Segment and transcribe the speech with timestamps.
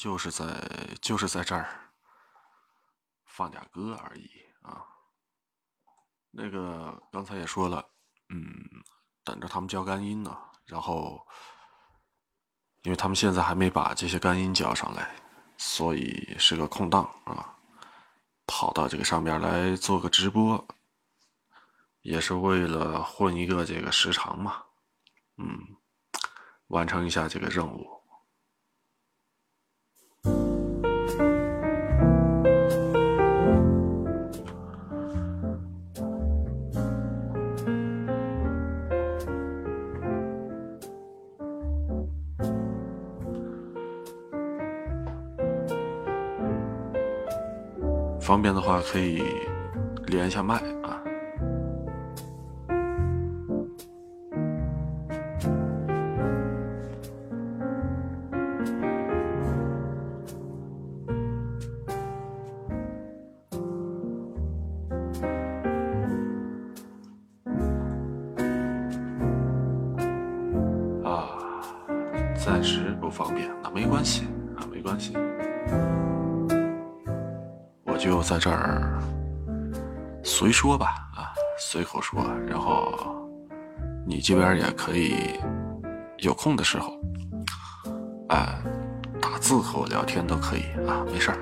[0.00, 0.46] 就是在
[1.02, 1.68] 就是在这儿
[3.26, 4.30] 放点歌而已
[4.62, 4.82] 啊。
[6.30, 7.86] 那个刚才也说了，
[8.30, 8.42] 嗯，
[9.22, 10.34] 等着他们交干音呢。
[10.64, 11.20] 然后，
[12.80, 15.14] 因为他们现在还没把这些干音交上来，
[15.58, 17.58] 所以是个空档啊。
[18.46, 20.66] 跑到这个上边来做个直播，
[22.00, 24.64] 也是为了混一个这个时长嘛，
[25.36, 25.76] 嗯，
[26.68, 27.99] 完成一下这个任务。
[48.30, 49.24] 方便的话可以
[50.06, 50.54] 连一下麦
[50.84, 51.02] 啊。
[78.00, 78.98] 就在这儿
[80.24, 82.94] 随说吧，啊，随口说，然后
[84.06, 85.38] 你这边也可以
[86.16, 86.98] 有空的时候，
[88.30, 88.58] 啊，
[89.20, 91.36] 打字和我聊天都可以啊，没事儿。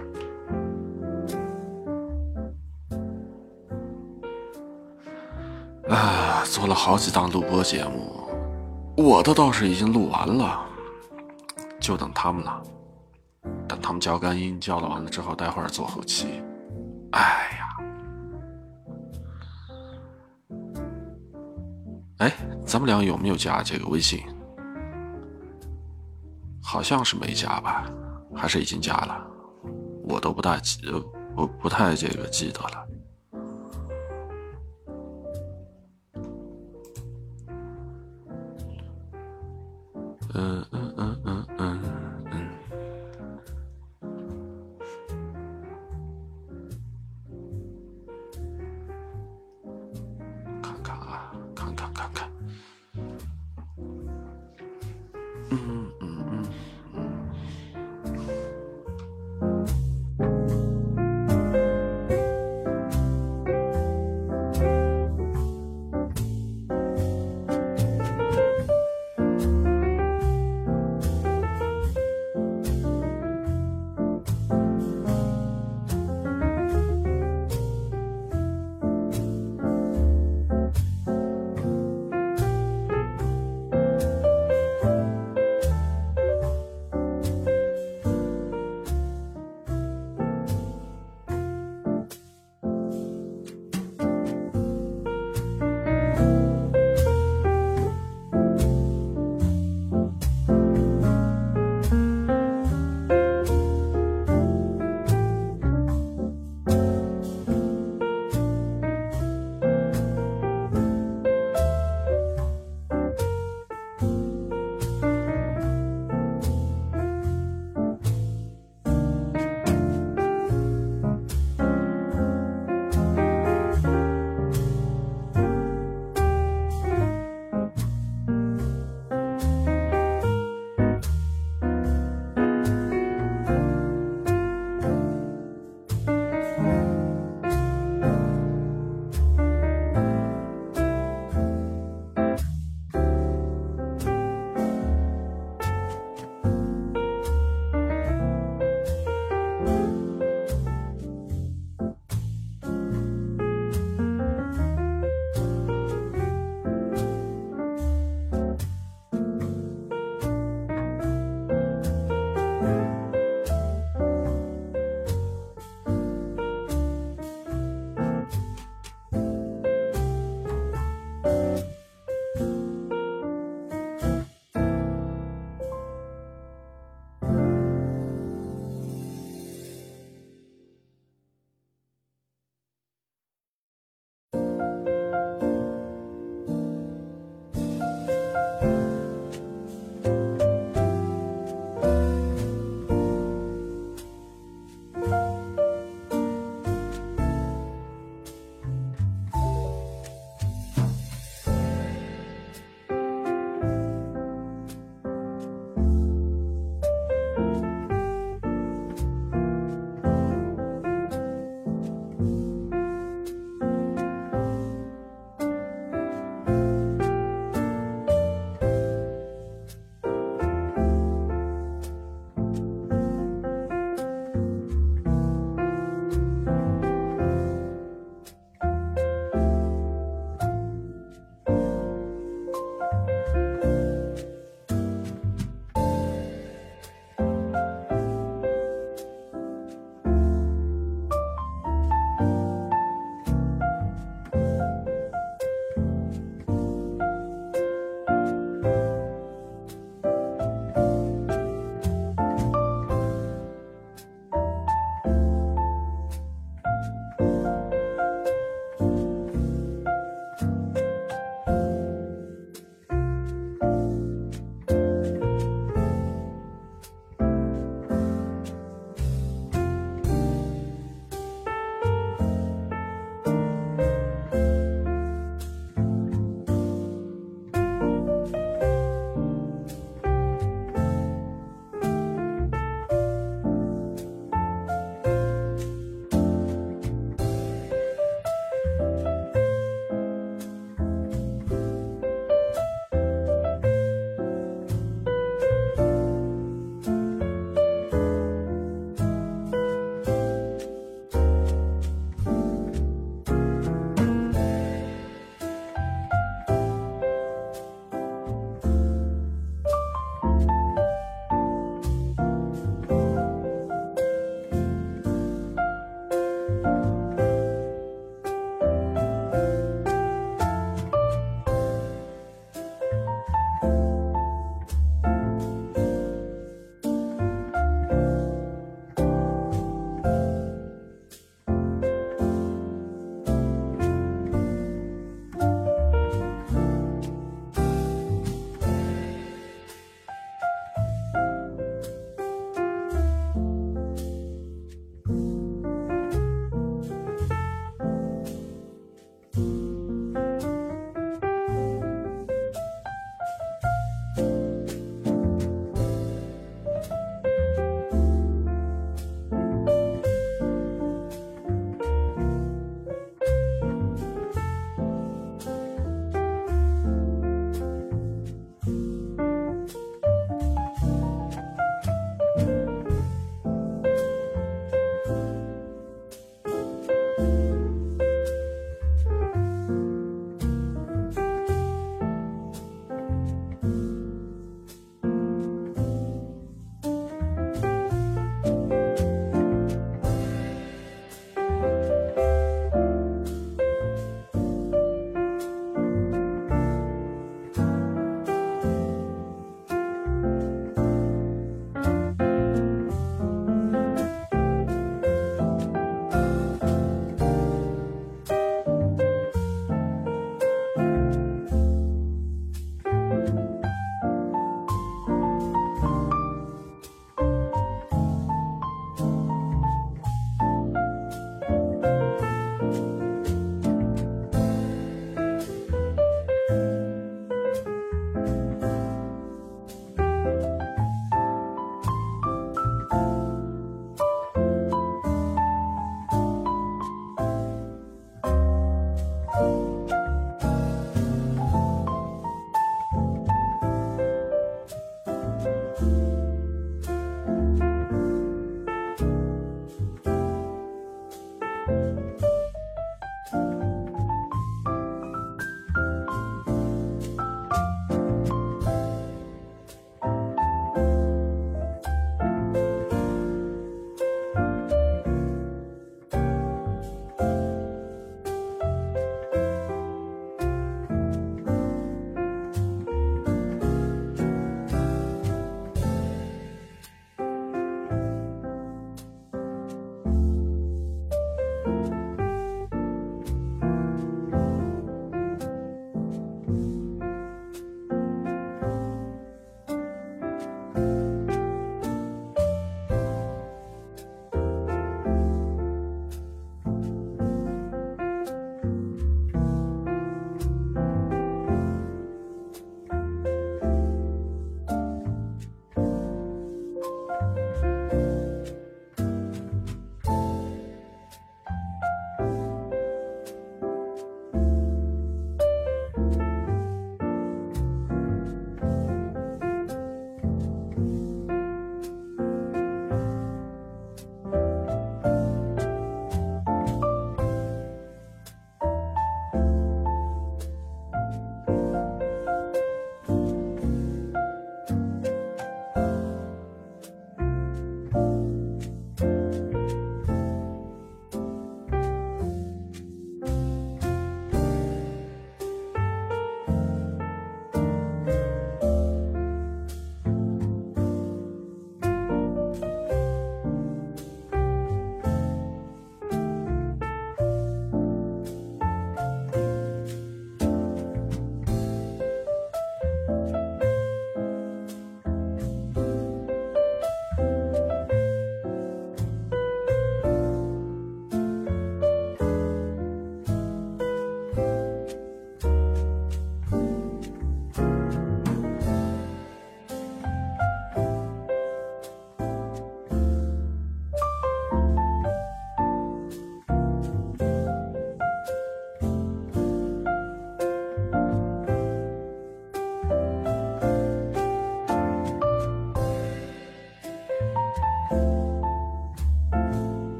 [5.88, 8.28] 啊，做了好几档录播节目，
[8.96, 10.60] 我的倒是已经录完了，
[11.78, 12.60] 就等他们了。
[13.68, 16.42] 等他们交干音，交了完了之后，待会儿做后期。
[17.12, 17.20] 哎
[17.56, 17.68] 呀，
[22.18, 22.32] 哎，
[22.66, 24.20] 咱们俩有没有加这个微信？
[26.62, 27.90] 好像是没加吧，
[28.34, 29.26] 还是已经加了？
[30.04, 30.82] 我都不大记，
[31.34, 32.86] 不不太这个记得了。
[40.34, 40.64] 嗯